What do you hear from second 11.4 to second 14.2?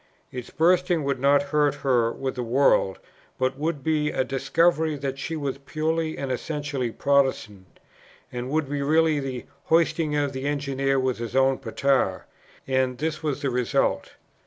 petar." And this was the result.